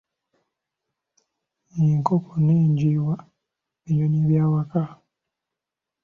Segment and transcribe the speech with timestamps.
[1.83, 3.15] Enkoko n'enjiibwa
[3.83, 4.81] binyonyi by'awaka.